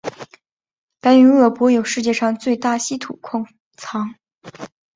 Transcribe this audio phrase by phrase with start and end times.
[0.99, 3.45] 白云鄂博有世界上最大稀土矿
[3.77, 4.15] 藏。